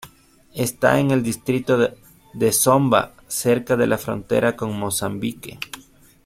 [0.55, 1.77] Está en el este del Distrito
[2.33, 5.59] de Zomba, cerca de la frontera con Mozambique.